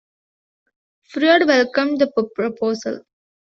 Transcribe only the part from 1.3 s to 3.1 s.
welcomed the proposal.